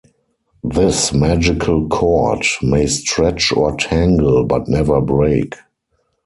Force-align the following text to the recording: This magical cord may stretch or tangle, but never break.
This 0.63 1.13
magical 1.13 1.87
cord 1.87 2.43
may 2.63 2.87
stretch 2.87 3.51
or 3.51 3.77
tangle, 3.77 4.43
but 4.45 4.67
never 4.67 4.99
break. 4.99 5.53